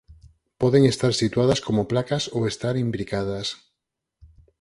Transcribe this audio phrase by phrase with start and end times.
[0.61, 3.47] Poden estar situadas como placas ou estar imbricadas.